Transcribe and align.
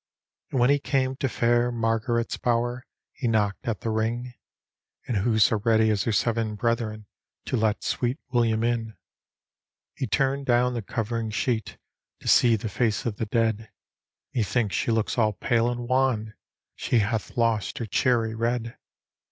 And 0.49 0.59
when 0.59 0.71
he 0.71 0.79
carac 0.79 1.19
to 1.19 1.29
fair 1.29 1.71
Margaret's 1.71 2.35
bower, 2.35 2.87
He 3.11 3.27
knocked 3.27 3.67
at 3.67 3.81
the 3.81 3.91
ring; 3.91 4.33
And 5.07 5.17
who 5.17 5.37
so 5.37 5.57
ready 5.63 5.91
as 5.91 6.05
her 6.05 6.11
seven 6.11 6.55
brethren, 6.55 7.05
To 7.45 7.55
let 7.55 7.83
sweet 7.83 8.17
William 8.31 8.63
in. 8.63 8.97
He 9.93 10.07
turned 10.07 10.47
down 10.47 10.73
the 10.73 10.81
covering 10.81 11.29
sheet^ 11.29 11.77
To 12.19 12.27
see 12.27 12.55
the 12.55 12.67
face 12.67 13.05
of 13.05 13.17
the 13.17 13.27
dead;" 13.27 13.69
Methinks 14.33 14.75
she 14.75 14.89
looks 14.89 15.19
all 15.19 15.33
pale 15.33 15.69
and 15.69 15.87
wan; 15.87 16.33
She 16.75 16.97
hath 16.97 17.37
lost 17.37 17.77
her 17.77 17.85
cherry 17.85 18.33
red. 18.33 18.79